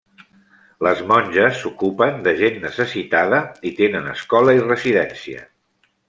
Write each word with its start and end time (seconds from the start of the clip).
Les 0.85 1.01
monges 1.09 1.59
s'ocupen 1.65 2.17
de 2.27 2.33
gent 2.41 2.57
necessitada 2.63 3.41
i 3.71 3.73
tenen 3.81 4.09
escola 4.17 4.55
i 4.61 4.63
residència. 4.69 5.45